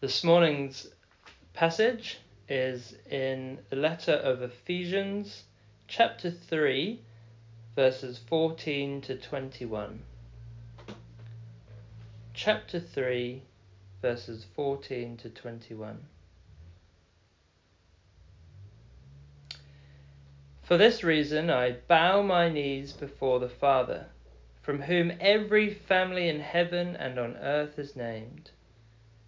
[0.00, 0.86] This morning's
[1.54, 2.18] passage
[2.48, 5.42] is in the letter of Ephesians,
[5.88, 7.00] chapter 3,
[7.74, 10.04] verses 14 to 21.
[12.32, 13.42] Chapter 3,
[14.00, 15.98] verses 14 to 21.
[20.62, 24.06] For this reason I bow my knees before the Father,
[24.62, 28.52] from whom every family in heaven and on earth is named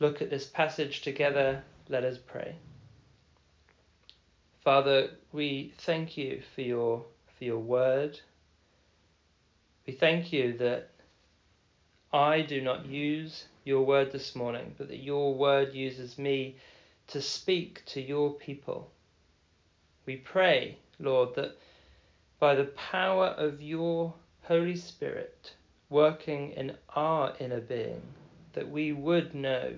[0.00, 2.54] look at this passage together, let us pray.
[4.62, 7.04] Father, we thank you for your
[7.38, 8.20] for your word.
[9.86, 10.90] We thank you that
[12.12, 16.56] I do not use your word this morning, but that your word uses me
[17.08, 18.90] to speak to your people.
[20.06, 21.56] We pray, Lord, that
[22.38, 25.52] by the power of your Holy Spirit
[25.90, 28.02] working in our inner being,
[28.52, 29.74] that we would know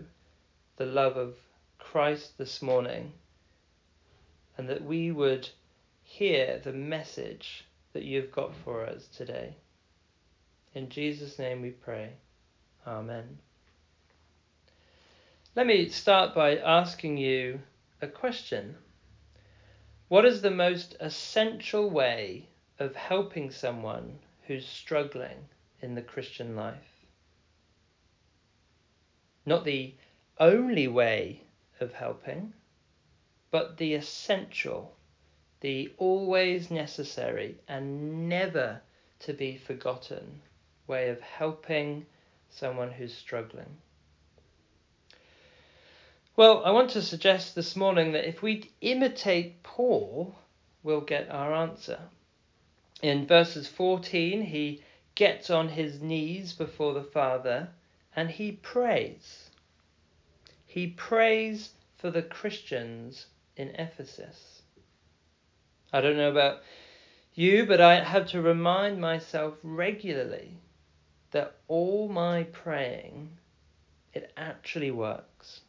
[0.76, 1.36] the love of
[1.78, 3.12] Christ this morning
[4.56, 5.48] and that we would
[6.02, 9.54] hear the message that you've got for us today.
[10.74, 12.10] In Jesus' name we pray.
[12.86, 13.38] Amen.
[15.56, 17.60] Let me start by asking you
[18.00, 18.76] a question.
[20.08, 22.48] What is the most essential way
[22.78, 25.48] of helping someone who's struggling
[25.82, 26.89] in the Christian life?
[29.50, 29.94] Not the
[30.38, 31.40] only way
[31.80, 32.52] of helping,
[33.50, 34.94] but the essential,
[35.58, 38.80] the always necessary, and never
[39.18, 40.42] to be forgotten
[40.86, 42.06] way of helping
[42.48, 43.78] someone who's struggling.
[46.36, 50.36] Well, I want to suggest this morning that if we imitate Paul,
[50.84, 51.98] we'll get our answer.
[53.02, 54.84] In verses 14, he
[55.16, 57.70] gets on his knees before the Father
[58.14, 59.50] and he prays
[60.70, 63.26] he prays for the Christians
[63.56, 64.62] in Ephesus.
[65.92, 66.62] I don't know about
[67.34, 70.58] you, but I have to remind myself regularly
[71.32, 73.36] that all my praying,
[74.14, 75.62] it actually works.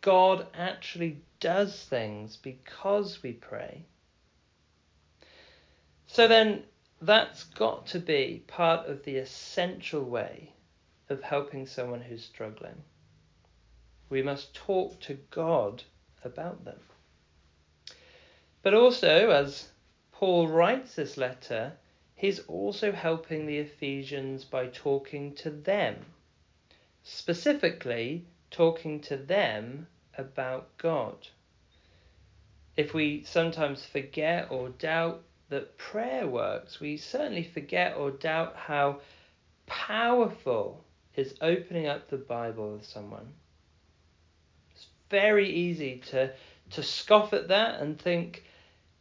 [0.00, 3.84] God actually does things because we pray.
[6.06, 6.62] So then,
[7.00, 10.52] that's got to be part of the essential way
[11.12, 12.82] of helping someone who's struggling.
[14.08, 15.84] We must talk to God
[16.24, 16.80] about them.
[18.62, 19.68] But also, as
[20.12, 21.72] Paul writes this letter,
[22.14, 25.96] he's also helping the Ephesians by talking to them,
[27.02, 29.86] specifically talking to them
[30.16, 31.28] about God.
[32.76, 39.00] If we sometimes forget or doubt that prayer works, we certainly forget or doubt how
[39.66, 40.84] powerful
[41.16, 43.32] is opening up the Bible with someone
[44.74, 46.32] It's very easy to,
[46.70, 48.44] to scoff at that and think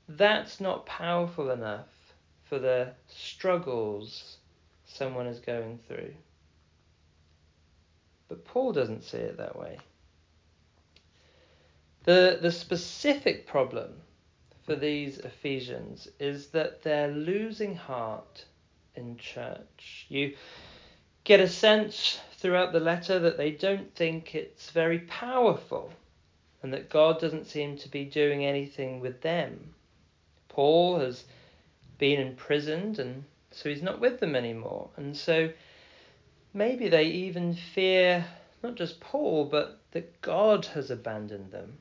[0.08, 1.88] that's not powerful enough
[2.50, 4.38] for the struggles
[4.86, 6.14] someone is going through.
[8.28, 9.78] But Paul doesn't see it that way.
[12.04, 13.92] The, the specific problem
[14.66, 18.46] for these Ephesians is that they're losing heart
[18.96, 20.06] in church.
[20.10, 20.36] You
[21.32, 25.90] get a sense throughout the letter that they don't think it's very powerful
[26.62, 29.74] and that God doesn't seem to be doing anything with them.
[30.50, 31.24] Paul has
[31.98, 34.90] been imprisoned and so he's not with them anymore.
[34.98, 35.50] And so
[36.54, 38.26] maybe they even fear
[38.62, 41.78] not just Paul, but that God has abandoned them.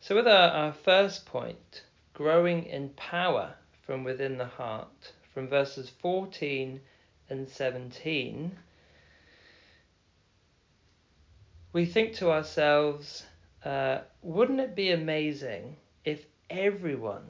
[0.00, 5.90] So, with our, our first point, growing in power from within the heart, from verses
[6.00, 6.80] 14
[7.28, 8.56] and 17,
[11.74, 13.22] we think to ourselves,
[13.62, 17.26] uh, wouldn't it be amazing if everyone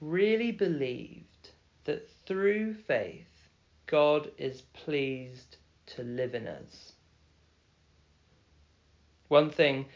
[0.00, 1.50] really believed
[1.84, 3.48] that through faith
[3.86, 5.58] God is pleased
[5.94, 6.94] to live in us?
[9.28, 9.86] One thing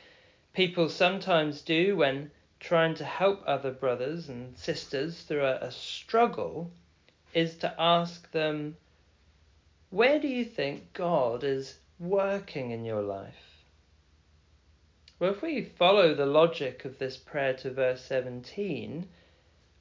[0.52, 2.30] people sometimes do when
[2.60, 6.70] trying to help other brothers and sisters through a, a struggle
[7.34, 8.76] is to ask them,
[9.90, 13.64] Where do you think God is working in your life?
[15.18, 19.06] Well, if we follow the logic of this prayer to verse 17,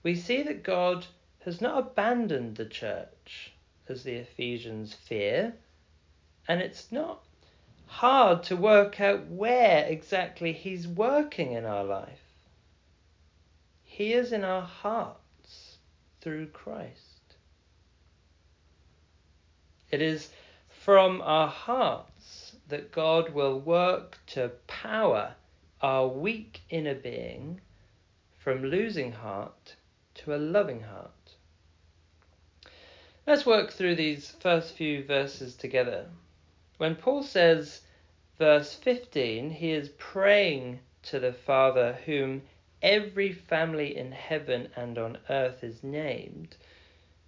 [0.03, 1.05] we see that God
[1.45, 3.53] has not abandoned the church,
[3.87, 5.53] as the Ephesians fear,
[6.47, 7.23] and it's not
[7.87, 12.21] hard to work out where exactly He's working in our life.
[13.83, 15.77] He is in our hearts
[16.21, 17.08] through Christ.
[19.91, 20.29] It is
[20.69, 25.35] from our hearts that God will work to power
[25.81, 27.61] our weak inner being
[28.37, 29.75] from losing heart
[30.15, 31.35] to a loving heart.
[33.25, 36.07] Let's work through these first few verses together.
[36.77, 37.81] When Paul says,
[38.37, 42.41] verse 15, he is praying to the Father whom
[42.81, 46.55] every family in heaven and on earth is named.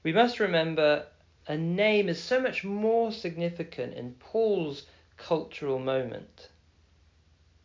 [0.03, 1.05] We must remember
[1.47, 4.85] a name is so much more significant in Paul's
[5.17, 6.49] cultural moment.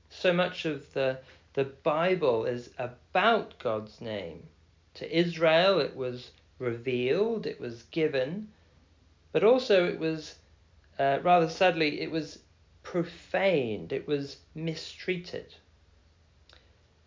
[0.08, 1.18] So much of the,
[1.52, 4.42] the Bible is about God's name.
[4.94, 8.48] To Israel, it was revealed, it was given,
[9.32, 10.36] but also it was,
[10.98, 12.38] uh, rather sadly, it was
[12.82, 15.54] profaned, it was mistreated.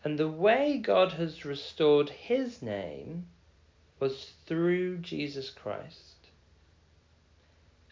[0.03, 3.25] And the way God has restored his name
[3.99, 6.08] was through Jesus Christ.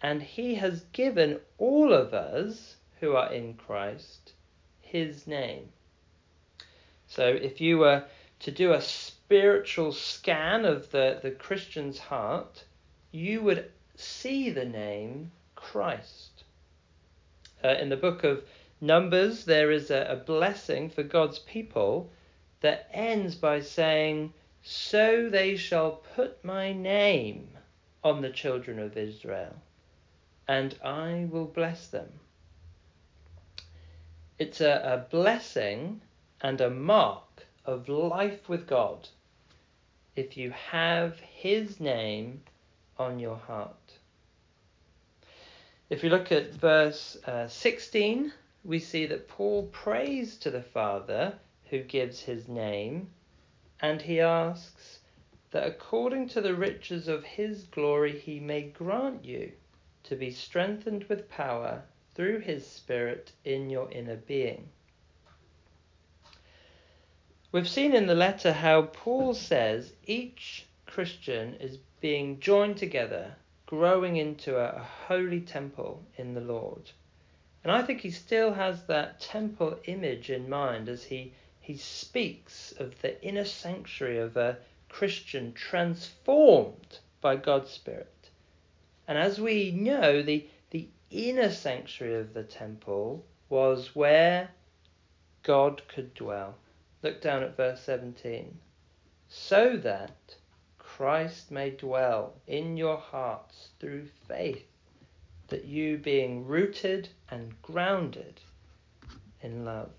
[0.02, 4.34] And he has given all of us who are in Christ
[4.80, 5.70] his name.
[7.08, 8.06] So if you were
[8.40, 12.64] to do a spiritual scan of the, the Christian's heart,
[13.12, 16.44] you would see the name Christ.
[17.64, 18.44] Uh, in the book of
[18.80, 22.12] Numbers, there is a, a blessing for God's people
[22.62, 27.50] that ends by saying, So they shall put my name
[28.04, 29.56] on the children of Israel
[30.48, 32.08] and I will bless them.
[34.40, 36.02] It's a, a blessing
[36.42, 39.10] and a mark of life with God
[40.16, 42.42] if you have His name
[42.98, 43.98] on your heart.
[45.90, 48.34] If we look at verse uh, 16,
[48.64, 51.34] we see that Paul prays to the Father
[51.70, 53.10] who gives his name,
[53.82, 55.00] and he asks
[55.52, 59.52] that according to the riches of his glory he may grant you
[60.08, 61.84] to be strengthened with power
[62.16, 64.70] through his Spirit in your inner being.
[67.52, 74.18] We've seen in the letter how Paul says each Christian is being joined together, growing
[74.18, 76.92] into a, a holy temple in the Lord.
[77.64, 82.72] And I think he still has that temple image in mind as he, he speaks
[82.80, 84.58] of the inner sanctuary of a
[84.88, 88.12] Christian transformed by God's Spirit.
[89.08, 94.50] And as we know, the, the inner sanctuary of the temple was where
[95.44, 96.56] God could dwell.
[97.02, 98.60] Look down at verse 17.
[99.30, 100.36] So that
[100.78, 104.66] Christ may dwell in your hearts through faith,
[105.48, 108.42] that you being rooted and grounded
[109.42, 109.92] in love.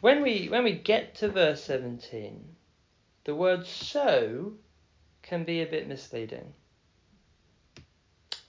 [0.00, 2.56] When we, when we get to verse 17,
[3.24, 4.54] the word so
[5.22, 6.54] can be a bit misleading.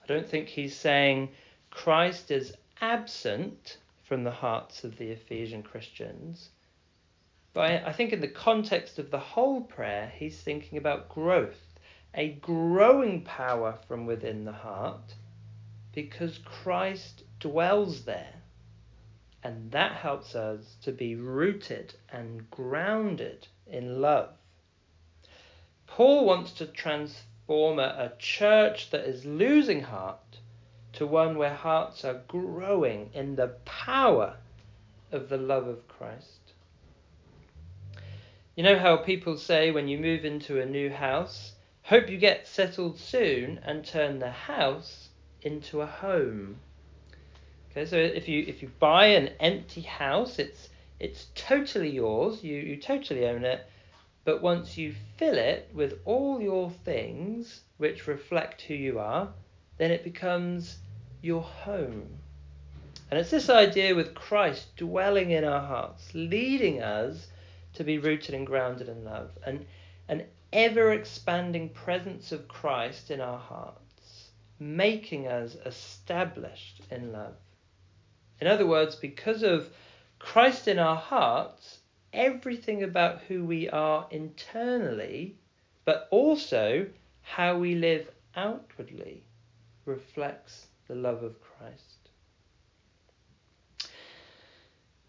[0.03, 1.29] I don't think he's saying
[1.69, 6.50] Christ is absent from the hearts of the Ephesian Christians.
[7.53, 11.77] But I think in the context of the whole prayer, he's thinking about growth,
[12.13, 15.15] a growing power from within the heart,
[15.93, 18.33] because Christ dwells there.
[19.43, 24.36] And that helps us to be rooted and grounded in love.
[25.88, 27.32] Paul wants to transform
[27.79, 30.39] a church that is losing heart
[30.93, 34.38] to one where hearts are growing in the power
[35.12, 36.53] of the love of Christ.
[38.55, 42.48] You know how people say when you move into a new house, hope you get
[42.48, 45.10] settled soon and turn the house
[45.41, 46.60] into a home.
[47.72, 50.69] Okay, so if you if you buy an empty house, it's
[51.00, 52.43] it's totally yours.
[52.43, 53.65] You you totally own it.
[54.25, 59.33] But once you fill it with all your things which reflect who you are,
[59.77, 60.77] then it becomes
[61.21, 62.19] your home.
[63.11, 67.27] And it's this idea with Christ dwelling in our hearts, leading us
[67.73, 69.65] to be rooted and grounded in love, and
[70.07, 77.35] an ever expanding presence of Christ in our hearts, making us established in love.
[78.39, 79.69] In other words, because of
[80.19, 81.79] Christ in our hearts,
[82.13, 85.36] everything about who we are internally,
[85.86, 86.88] but also
[87.22, 89.24] how we live outwardly,
[89.86, 92.03] reflects the love of Christ.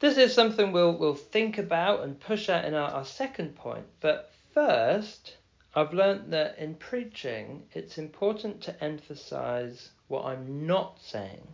[0.01, 3.87] This is something we'll, we'll think about and push at in our, our second point.
[4.01, 5.37] But first,
[5.75, 11.47] I've learnt that in preaching, it's important to emphasize what I'm not saying.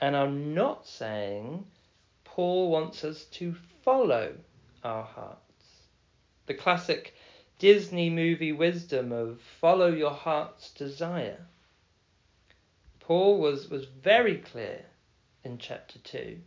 [0.00, 1.64] And I'm not saying
[2.24, 3.54] Paul wants us to
[3.86, 4.34] follow
[4.82, 5.86] our hearts.
[6.46, 7.14] The classic
[7.60, 11.46] Disney movie wisdom of follow your heart's desire.
[12.98, 14.86] Paul was, was very clear
[15.44, 16.40] in chapter 2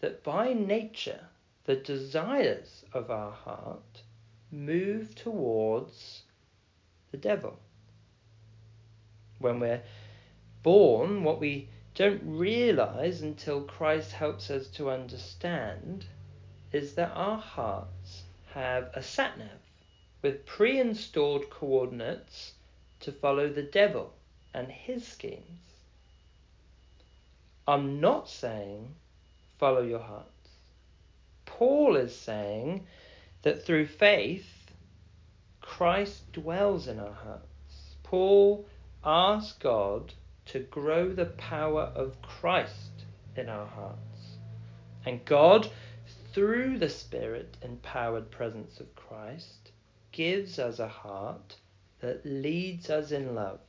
[0.00, 1.20] that by nature
[1.64, 4.02] the desires of our heart
[4.50, 6.22] move towards
[7.12, 7.56] the devil.
[9.38, 9.84] When we're
[10.64, 16.04] born, what we don't realize until Christ helps us to understand
[16.72, 18.22] is that our hearts
[18.54, 19.60] have a satnav
[20.22, 22.52] with pre installed coordinates
[23.00, 24.12] to follow the devil
[24.54, 25.60] and his schemes.
[27.66, 28.94] I'm not saying
[29.58, 30.28] follow your hearts.
[31.44, 32.86] Paul is saying
[33.42, 34.72] that through faith,
[35.60, 37.96] Christ dwells in our hearts.
[38.02, 38.66] Paul
[39.04, 40.12] asks God
[40.46, 43.04] to grow the power of Christ
[43.36, 44.36] in our hearts.
[45.04, 45.68] And God,
[46.32, 49.70] through the Spirit empowered presence of Christ,
[50.12, 51.56] gives us a heart
[52.00, 53.60] that leads us in love.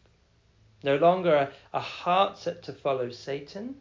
[0.83, 3.75] No longer a, a heart set to follow Satan,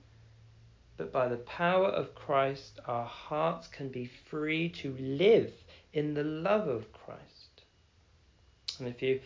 [0.96, 5.52] but by the power of Christ, our hearts can be free to live
[5.92, 7.62] in the love of Christ.
[8.78, 9.20] And if you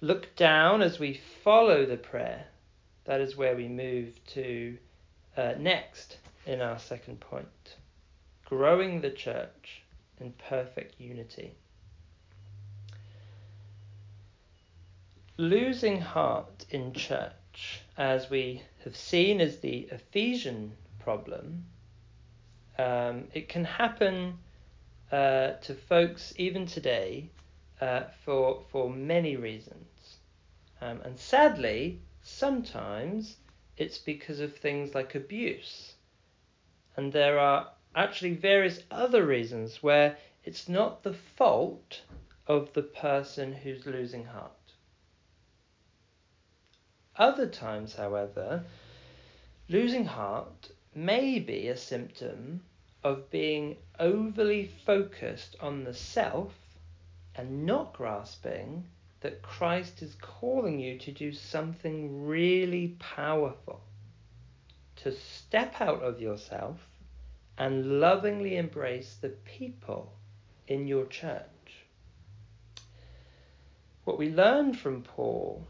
[0.00, 2.46] look down as we follow the prayer,
[3.04, 4.78] that is where we move to
[5.36, 7.76] uh, next in our second point
[8.56, 9.82] growing the church
[10.20, 11.56] in perfect unity.
[15.36, 21.64] Losing heart in church, as we have seen, is the Ephesian problem,
[22.78, 24.38] um, it can happen
[25.10, 27.28] uh, to folks even today
[27.80, 30.18] uh, for for many reasons,
[30.80, 33.36] um, and sadly, sometimes
[33.76, 35.94] it's because of things like abuse,
[36.96, 42.02] and there are actually various other reasons where it's not the fault
[42.46, 44.52] of the person who's losing heart.
[47.16, 48.64] Other times, however,
[49.68, 52.62] losing heart may be a symptom
[53.04, 56.52] of being overly focused on the self
[57.36, 58.84] and not grasping
[59.20, 63.80] that Christ is calling you to do something really powerful.
[64.96, 66.78] To step out of yourself
[67.56, 70.12] and lovingly embrace the people
[70.66, 71.44] in your church.
[74.04, 75.66] What we learn from Paul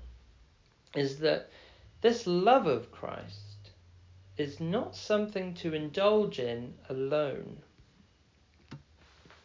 [0.94, 1.50] is that
[2.00, 3.70] this love of Christ
[4.36, 7.58] is not something to indulge in alone.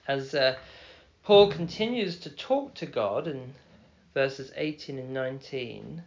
[0.08, 0.58] As uh,
[1.24, 3.53] Paul continues to talk to God in
[4.13, 6.03] verses 18 and 19,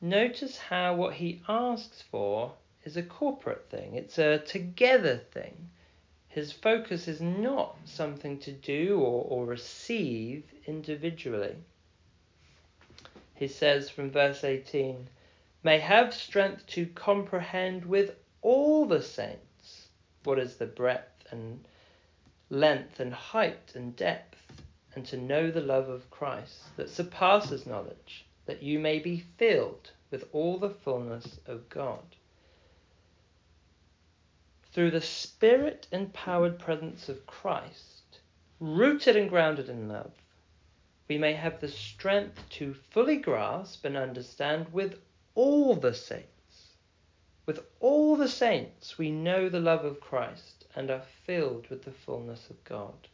[0.00, 5.70] notice how what he asks for is a corporate thing, it's a together thing.
[6.28, 11.56] His focus is not something to do or, or receive individually.
[13.34, 15.08] He says from verse 18,
[15.62, 19.88] may have strength to comprehend with all the saints
[20.24, 21.64] what is the breadth and
[22.50, 24.62] length and height and depth,
[24.94, 29.90] and to know the love of Christ that surpasses knowledge, that you may be filled
[30.10, 32.04] with all the fullness of God.
[34.74, 38.18] Through the Spirit empowered presence of Christ,
[38.58, 40.10] rooted and grounded in love,
[41.06, 45.00] we may have the strength to fully grasp and understand with
[45.36, 46.72] all the saints.
[47.46, 51.92] With all the saints, we know the love of Christ and are filled with the
[51.92, 53.06] fullness of God.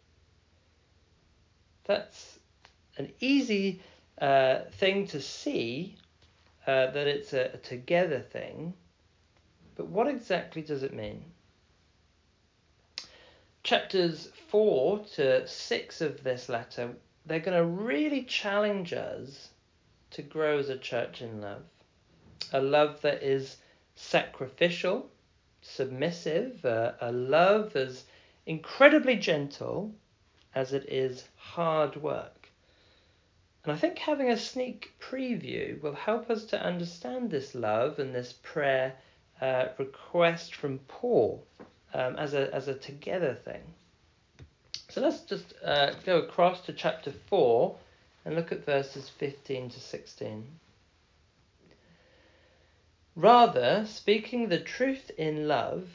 [1.85, 2.39] That's
[2.97, 3.83] an easy
[4.19, 5.99] uh, thing to see
[6.67, 8.73] uh, that it's a, a together thing,
[9.77, 11.23] but what exactly does it mean?
[13.63, 16.95] Chapters 4 to 6 of this letter,
[17.27, 19.51] they're going to really challenge us
[20.13, 21.63] to grow as a church in love
[22.53, 23.59] a love that is
[23.95, 25.11] sacrificial,
[25.61, 28.07] submissive, uh, a love as
[28.47, 29.95] incredibly gentle
[30.55, 32.49] as it is hard work.
[33.63, 38.15] And I think having a sneak preview will help us to understand this love and
[38.15, 38.97] this prayer
[39.41, 41.47] uh, request from Paul
[41.95, 43.63] um, as, a, as a together thing.
[44.89, 47.77] So let's just uh, go across to chapter 4
[48.25, 50.45] and look at verses 15 to 16.
[53.17, 55.89] Rather, speaking the truth in love,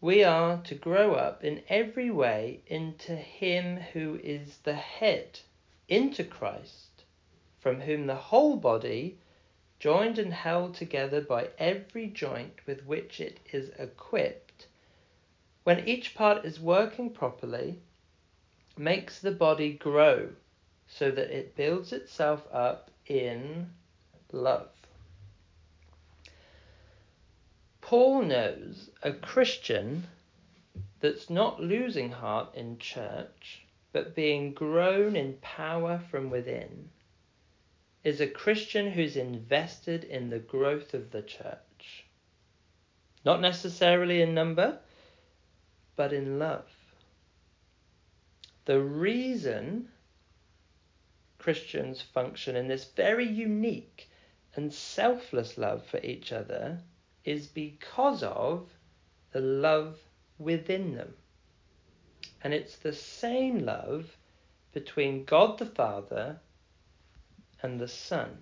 [0.00, 5.40] we are to grow up in every way into Him who is the head,
[5.88, 7.04] into Christ,
[7.58, 9.18] from whom the whole body,
[9.78, 14.43] joined and held together by every joint with which it is equipped,
[15.64, 17.78] when each part is working properly,
[18.76, 20.28] makes the body grow
[20.86, 23.70] so that it builds itself up in
[24.30, 24.68] love.
[27.80, 30.06] Paul knows a Christian
[31.00, 36.90] that's not losing heart in church, but being grown in power from within,
[38.02, 42.06] is a Christian who's invested in the growth of the church.
[43.24, 44.78] Not necessarily in number,
[45.96, 46.66] but in love.
[48.64, 49.88] The reason
[51.38, 54.08] Christians function in this very unique
[54.54, 56.80] and selfless love for each other
[57.24, 58.70] is because of
[59.32, 59.98] the love
[60.38, 61.12] within them.
[62.42, 64.16] And it's the same love
[64.72, 66.40] between God the Father
[67.62, 68.38] and the Son.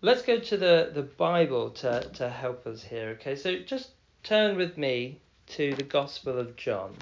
[0.00, 3.18] Let's go to the, the Bible to, to help us here.
[3.20, 3.90] Okay, so just
[4.22, 6.94] turn with me to the Gospel of John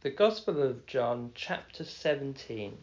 [0.00, 2.78] the Gospel of John, chapter 17.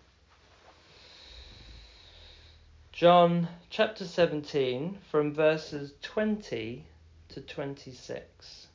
[2.92, 6.84] John chapter 17, from verses 20
[7.30, 8.68] to 26.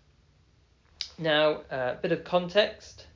[1.19, 3.09] Now, a bit of context.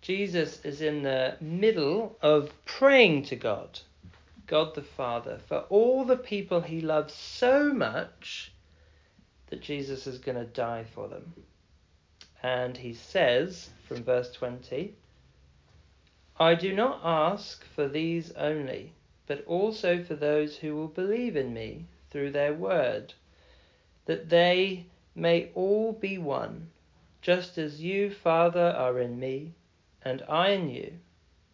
[0.00, 3.80] Jesus is in the middle of praying to God,
[4.46, 8.51] God the Father, for all the people he loves so much
[9.52, 11.34] that Jesus is going to die for them.
[12.42, 14.94] And he says from verse 20,
[16.40, 18.94] I do not ask for these only,
[19.26, 23.12] but also for those who will believe in me through their word,
[24.06, 26.70] that they may all be one,
[27.20, 29.52] just as you, Father, are in me,
[30.02, 30.94] and I in you,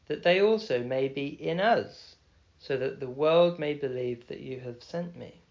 [0.07, 2.15] that they also may be in us,
[2.61, 5.43] so that the world may believe that you have sent me.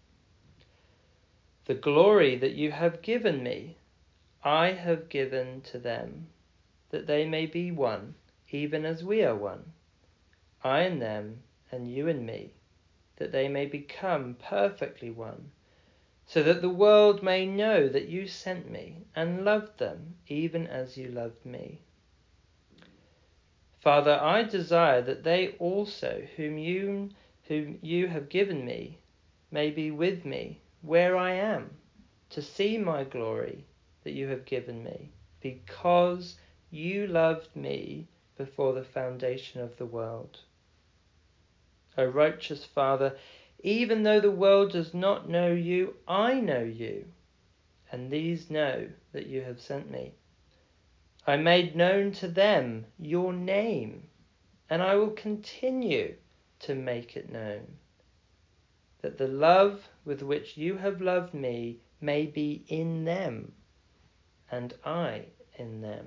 [1.68, 3.76] The glory that you have given me,
[4.42, 6.28] I have given to them,
[6.88, 8.14] that they may be one,
[8.48, 9.74] even as we are one.
[10.64, 12.54] I and them, and you and me,
[13.16, 15.50] that they may become perfectly one,
[16.24, 20.96] so that the world may know that you sent me and loved them, even as
[20.96, 21.82] you loved me.
[23.78, 27.10] Father, I desire that they also, whom you,
[27.42, 28.96] whom you have given me,
[29.50, 31.70] may be with me where I am,
[32.30, 33.64] to see my glory
[34.04, 35.10] that you have given me,
[35.40, 36.36] because
[36.70, 40.38] you loved me before the foundation of the world.
[41.96, 43.16] O righteous Father,
[43.60, 47.06] even though the world does not know you, I know you,
[47.90, 50.12] and these know that you have sent me.
[51.26, 54.08] I made known to them your name,
[54.70, 56.14] and I will continue
[56.60, 57.66] to make it known,
[59.00, 63.52] that the love with which you have loved me may be in them
[64.50, 66.06] and I in them.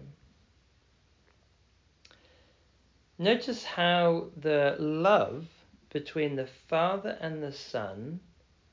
[3.17, 5.47] Notice how the love
[5.91, 8.19] between the Father and the Son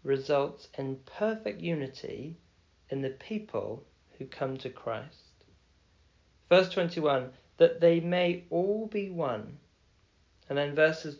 [0.02, 2.36] results in perfect unity
[2.88, 3.84] in the people
[4.16, 5.44] who come to Christ.
[6.48, 9.58] Verse 21 that they may all be one.
[10.48, 11.18] And then verses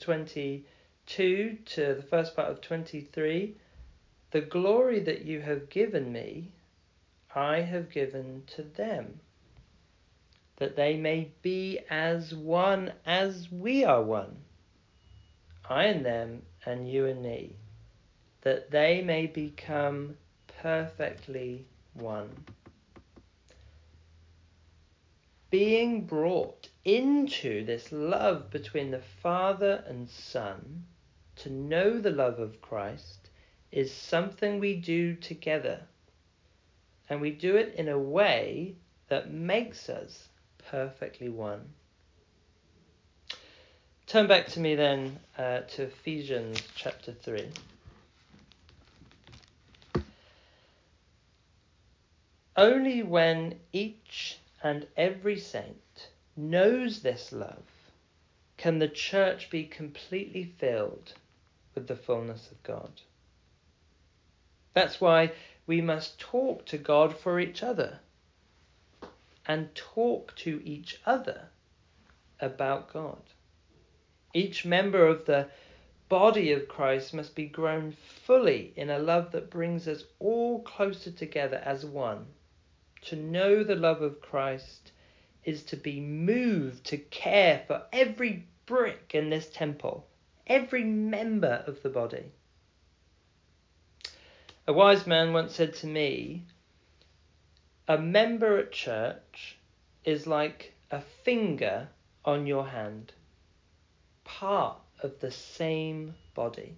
[1.09, 3.57] 22 to the first part of 23
[4.31, 6.53] the glory that you have given me
[7.35, 9.21] I have given to them,
[10.57, 14.39] that they may be as one as we are one,
[15.69, 17.55] I and them, and you and me,
[18.41, 20.17] that they may become
[20.63, 22.45] perfectly one.
[25.51, 30.87] Being brought into this love between the Father and Son,
[31.39, 33.31] to know the love of Christ,
[33.71, 35.81] is something we do together
[37.09, 38.75] and we do it in a way
[39.09, 40.29] that makes us
[40.71, 41.73] perfectly one.
[44.07, 47.49] Turn back to me then uh, to Ephesians chapter 3.
[52.57, 57.63] Only when each and every saint knows this love
[58.57, 61.13] can the church be completely filled
[61.79, 62.91] with the fullness of God.
[64.75, 65.31] That's why
[65.65, 68.01] we must talk to God for each other
[69.47, 71.51] and talk to each other
[72.41, 73.23] about God.
[74.35, 75.51] Each member of the
[76.09, 77.93] body of Christ must be grown
[78.25, 82.27] fully in a love that brings us all closer together as one.
[83.03, 84.91] To know the love of Christ
[85.45, 90.09] is to be moved to care for every brick in this temple,
[90.49, 92.33] every member of the body.
[94.67, 96.45] A wise man once said to me,
[97.87, 99.59] A member at church
[100.05, 101.89] is like a finger
[102.25, 103.13] on your hand,
[104.25, 106.77] part of the same body.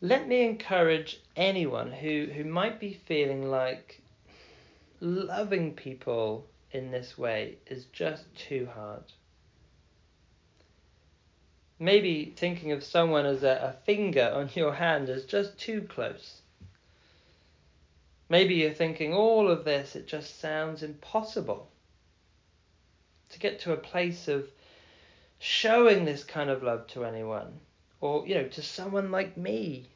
[0.00, 4.02] Let me encourage anyone who, who might be feeling like
[5.00, 9.04] loving people in this way is just too hard.
[11.78, 16.40] Maybe thinking of someone as a, a finger on your hand is just too close.
[18.28, 21.68] Maybe you're thinking all of this, it just sounds impossible.
[23.30, 24.48] To get to a place of
[25.38, 27.60] showing this kind of love to anyone,
[28.00, 29.86] or, you know, to someone like me,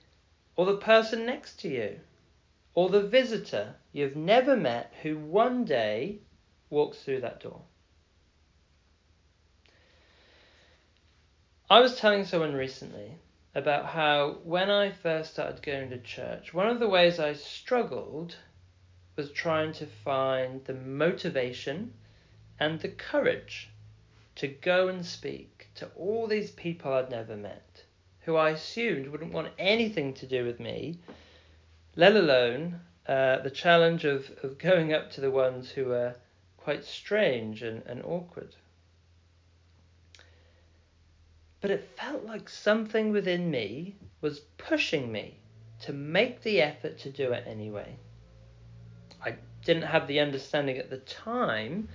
[0.56, 2.00] or the person next to you,
[2.74, 6.18] or the visitor you've never met who one day
[6.70, 7.62] walks through that door.
[11.68, 13.18] I was telling someone recently
[13.54, 18.36] about how when I first started going to church, one of the ways I struggled
[19.16, 21.92] was trying to find the motivation
[22.60, 23.70] and the courage
[24.36, 27.84] to go and speak to all these people I'd never met,
[28.20, 30.98] who I assumed wouldn't want anything to do with me,
[31.96, 36.14] let alone uh, the challenge of, of going up to the ones who were
[36.66, 38.56] quite strange and, and awkward
[41.60, 45.38] but it felt like something within me was pushing me
[45.80, 47.96] to make the effort to do it anyway.
[49.24, 51.88] I didn't have the understanding at the time,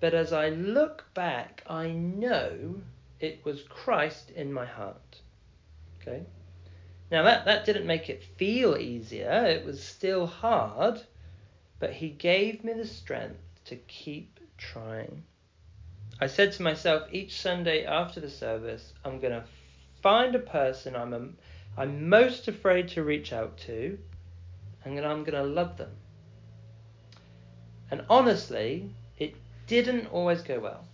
[0.00, 2.80] but as I look back, I know
[3.20, 5.20] it was Christ in my heart.
[6.00, 6.24] Okay?
[7.12, 11.00] Now that, that didn't make it feel easier, it was still hard,
[11.78, 15.22] but he gave me the strength to keep trying.
[16.20, 19.44] I said to myself each Sunday after the service, I'm going to
[20.02, 21.28] find a person I'm, a,
[21.76, 23.98] I'm most afraid to reach out to,
[24.84, 25.90] and I'm going to love them.
[27.90, 29.34] And honestly, it
[29.66, 30.84] didn't always go well.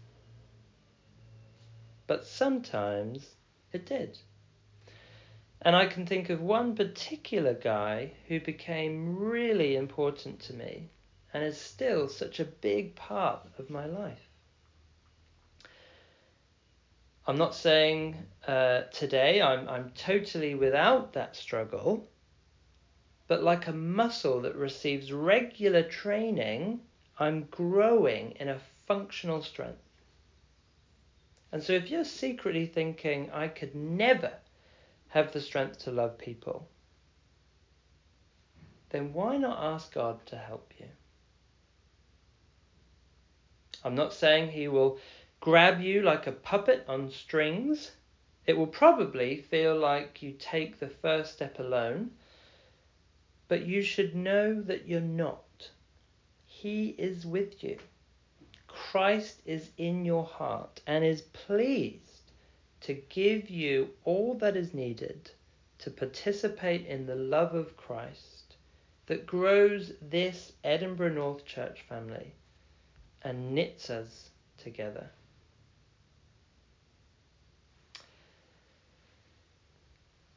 [2.07, 3.35] But sometimes
[3.73, 4.19] it did.
[5.61, 10.89] And I can think of one particular guy who became really important to me
[11.33, 14.29] and is still such a big part of my life.
[17.27, 22.09] I'm not saying uh, today I'm, I'm totally without that struggle,
[23.27, 26.81] but like a muscle that receives regular training,
[27.19, 29.83] I'm growing in a functional strength.
[31.53, 34.33] And so if you're secretly thinking, I could never
[35.09, 36.67] have the strength to love people,
[38.91, 40.87] then why not ask God to help you?
[43.85, 44.99] I'm not saying He will
[45.41, 47.93] grab you like a puppet on strings,
[48.45, 52.11] it will probably feel like you take the first step alone,
[53.47, 55.71] but you should know that you're not.
[56.45, 57.79] He is with you.
[58.67, 62.33] Christ is in your heart and is pleased
[62.81, 65.31] to give you all that is needed
[65.79, 68.57] to participate in the love of Christ
[69.07, 72.33] that grows this Edinburgh North Church family
[73.23, 75.11] and knits us together.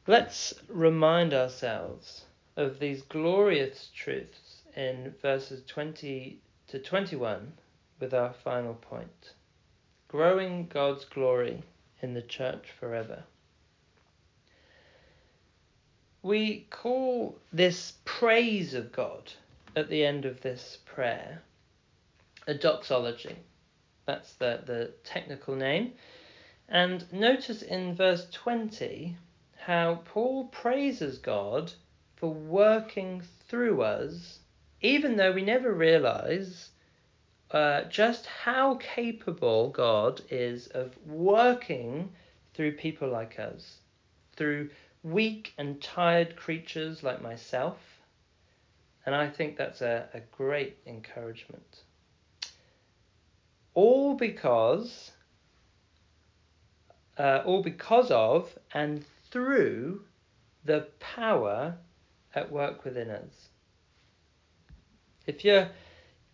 [0.06, 2.24] Let's remind ourselves
[2.56, 7.52] of these glorious truths in verses 20 to 21
[8.00, 9.32] with our final point
[10.12, 11.62] growing God's glory
[12.02, 13.24] in the church forever.
[16.22, 19.32] We call this praise of God
[19.74, 21.42] at the end of this prayer
[22.46, 23.36] a doxology.
[24.06, 25.92] That's the, the technical name.
[26.68, 29.16] And notice in verse 20
[29.56, 31.72] how Paul praises God
[32.16, 34.40] for working through us,
[34.80, 36.70] even though we never realize
[37.52, 42.12] uh, just how capable God is of working
[42.54, 43.78] through people like us,
[44.36, 44.70] through
[45.02, 47.78] weak and tired creatures like myself.
[49.04, 51.82] And I think that's a, a great encouragement.
[53.74, 55.12] All because,
[57.18, 60.04] uh, all because of and through
[60.64, 61.76] the power
[62.34, 63.48] at work within us.
[65.26, 65.68] If you're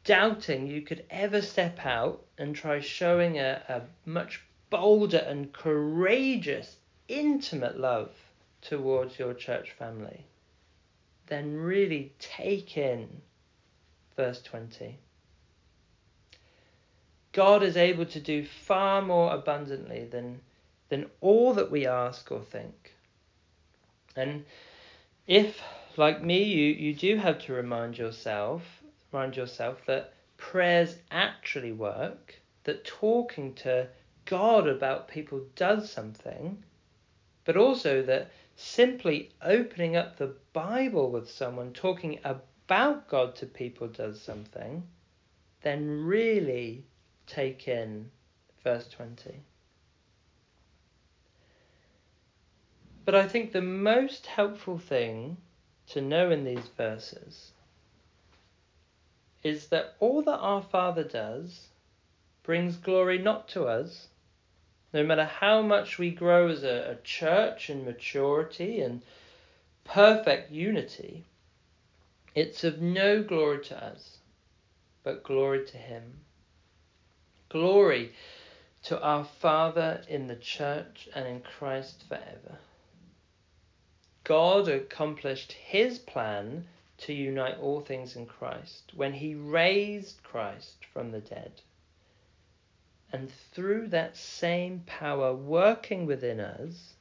[0.05, 6.77] doubting you could ever step out and try showing a, a much bolder and courageous,
[7.09, 8.12] intimate love
[8.62, 10.27] towards your church family,
[11.27, 13.20] then really take in
[14.16, 14.98] verse 20.
[17.38, 20.40] God is able to do far more abundantly than,
[20.88, 22.96] than all that we ask or think.
[24.16, 24.44] And
[25.29, 25.62] if,
[25.96, 32.35] like me, you, you do have to remind yourself, remind yourself that prayers actually work,
[32.64, 33.87] that talking to
[34.24, 36.61] God about people does something,
[37.44, 43.87] but also that simply opening up the Bible with someone, talking about God to people
[43.87, 44.83] does something,
[45.62, 46.85] then really
[47.29, 48.11] take in
[48.64, 49.43] verse 20.
[53.05, 55.37] But I think the most helpful thing
[55.88, 57.53] to know in these verses
[59.43, 61.69] is that all that our Father does
[62.43, 64.09] brings glory not to us,
[64.93, 69.03] no matter how much we grow as a, a church in maturity and
[69.85, 71.25] perfect unity,
[72.35, 74.19] it's of no glory to us,
[75.03, 76.21] but glory to Him.
[77.50, 78.12] Glory
[78.82, 82.58] to our Father in the church and in Christ forever.
[84.24, 91.11] God accomplished his plan to unite all things in Christ when he raised Christ from
[91.11, 91.62] the dead.
[93.11, 96.92] And through that same power working within us,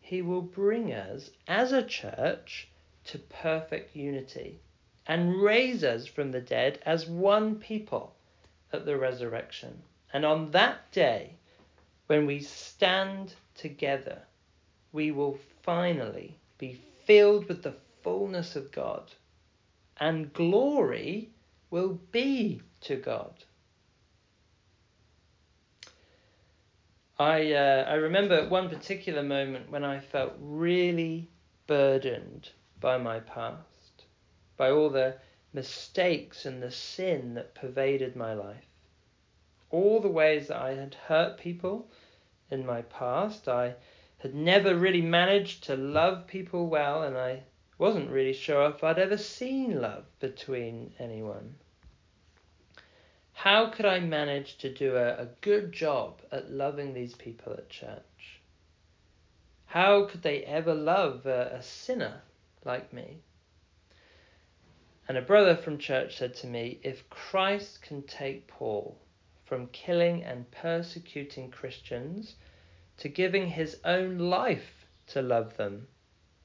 [0.00, 2.68] he will bring us as a church
[3.04, 4.60] to perfect unity
[5.06, 8.14] and raise us from the dead as one people
[8.74, 9.82] at the resurrection.
[10.12, 11.36] And on that day,
[12.06, 14.22] when we stand together,
[14.92, 19.10] we will finally be filled with the fullness of God,
[19.98, 21.30] and glory
[21.70, 23.44] will be to God.
[27.18, 31.28] I, uh, I remember one particular moment when I felt really
[31.66, 34.04] burdened by my past,
[34.56, 35.16] by all the
[35.54, 38.66] mistakes and the sin that pervaded my life.
[39.70, 41.88] All the ways that I had hurt people
[42.50, 43.76] in my past, I
[44.18, 47.44] had never really managed to love people well, and I
[47.78, 51.54] wasn't really sure if I'd ever seen love between anyone.
[53.32, 57.68] How could I manage to do a, a good job at loving these people at
[57.68, 58.40] church?
[59.66, 62.22] How could they ever love a, a sinner
[62.64, 63.18] like me?
[65.06, 68.96] And a brother from church said to me, If Christ can take Paul
[69.44, 72.36] from killing and persecuting Christians
[72.98, 75.88] to giving his own life to love them.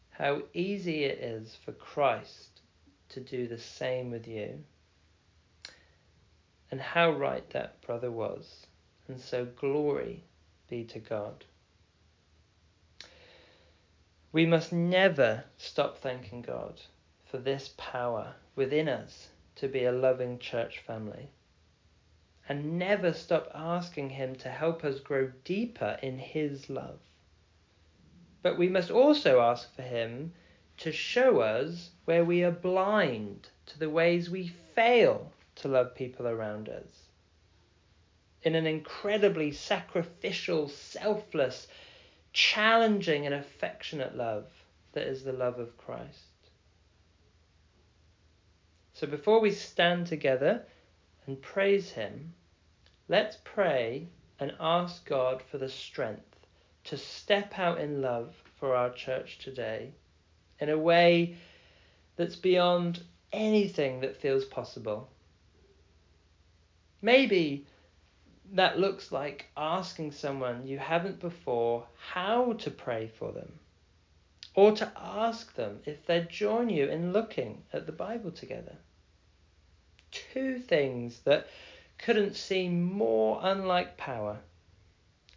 [0.10, 2.62] How easy it is for Christ
[3.10, 4.64] to do the same with you.
[6.72, 8.68] And how right that brother was.
[9.08, 10.24] And so glory
[10.70, 11.46] be to God.
[14.32, 16.82] We must never stop thanking God
[17.30, 21.30] for this power within us to be a loving church family
[22.48, 26.98] and never stop asking Him to help us grow deeper in His love.
[28.42, 30.34] But we must also ask for Him
[30.78, 36.28] to show us where we are blind to the ways we fail to love people
[36.28, 37.10] around us.
[38.42, 41.68] In an incredibly sacrificial, selfless,
[42.34, 44.46] challenging, and affectionate love
[44.94, 46.29] that is the love of Christ.
[49.00, 50.66] So before we stand together
[51.26, 52.34] and praise Him,
[53.08, 54.10] Let's pray
[54.40, 56.46] and ask God for the strength
[56.84, 59.94] to step out in love for our church today
[60.60, 61.38] in a way
[62.18, 65.10] that's beyond anything that feels possible.
[67.02, 67.66] Maybe
[68.52, 73.54] that looks like asking someone you haven't before how to pray for them,
[74.56, 78.76] or to ask them if they'd join you in looking at the Bible together.
[80.12, 81.48] Two things that
[81.98, 84.40] couldn't seem more unlike power,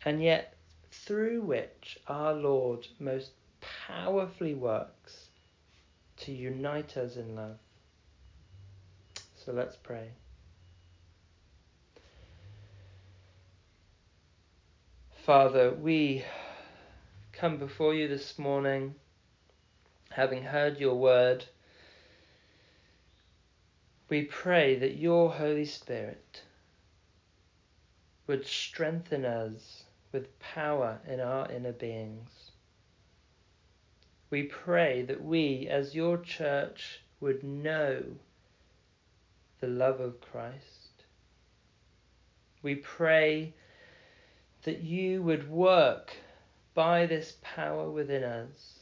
[0.05, 0.57] and yet
[0.91, 5.29] through which our Lord most powerfully works
[6.19, 7.59] to unite us in love.
[9.45, 10.11] So let's pray.
[15.25, 16.25] Father, we
[17.33, 18.95] come before you this morning
[20.11, 21.45] having heard your word,
[24.13, 26.43] we pray that your Holy Spirit
[28.27, 32.51] would strengthen us with power in our inner beings.
[34.29, 38.05] We pray that we, as your church, would know
[39.61, 41.05] the love of Christ.
[42.63, 43.55] We pray
[44.65, 46.13] that you would work
[46.75, 48.81] by this power within us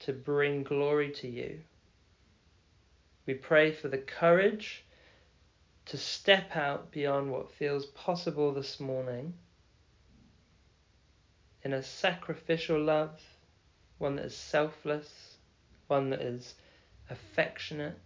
[0.00, 1.60] to bring glory to you.
[3.26, 4.84] We pray for the courage
[5.86, 9.34] to step out beyond what feels possible this morning
[11.62, 13.18] in a sacrificial love,
[13.96, 15.38] one that is selfless,
[15.86, 16.54] one that is
[17.08, 17.98] affectionate,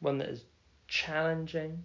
[0.00, 0.44] one that is
[0.88, 1.84] challenging.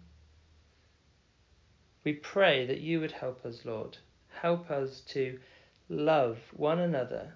[2.06, 3.98] We pray that you would help us, Lord.
[4.30, 5.40] Help us to
[5.90, 7.34] love one another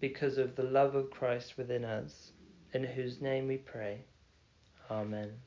[0.00, 2.32] because of the love of Christ within us,
[2.72, 4.04] in whose name we pray.
[4.90, 5.45] Amen.